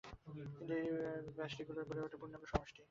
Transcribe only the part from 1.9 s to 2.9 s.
গড়ে ওঠে পূর্ণাঙ্গ সমষ্টি।